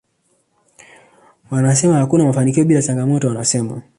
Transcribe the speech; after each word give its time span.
Wanasema 1.51 1.95
hakuna 1.97 2.25
mafanikio 2.25 2.65
bila 2.65 2.81
changamoto 2.81 3.29
anasema 3.31 3.81